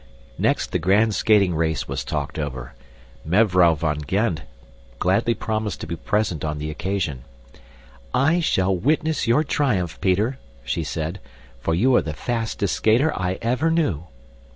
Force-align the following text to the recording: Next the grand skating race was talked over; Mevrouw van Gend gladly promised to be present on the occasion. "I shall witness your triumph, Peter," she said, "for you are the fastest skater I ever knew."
Next 0.39 0.71
the 0.71 0.79
grand 0.79 1.13
skating 1.13 1.53
race 1.53 1.87
was 1.87 2.03
talked 2.03 2.39
over; 2.39 2.73
Mevrouw 3.23 3.75
van 3.75 3.99
Gend 4.07 4.41
gladly 4.97 5.35
promised 5.35 5.79
to 5.81 5.85
be 5.85 5.95
present 5.95 6.43
on 6.43 6.57
the 6.57 6.71
occasion. 6.71 7.23
"I 8.11 8.39
shall 8.39 8.75
witness 8.75 9.27
your 9.27 9.43
triumph, 9.43 10.01
Peter," 10.01 10.39
she 10.63 10.83
said, 10.83 11.19
"for 11.59 11.75
you 11.75 11.95
are 11.95 12.01
the 12.01 12.13
fastest 12.13 12.73
skater 12.77 13.13
I 13.15 13.37
ever 13.43 13.69
knew." 13.69 14.05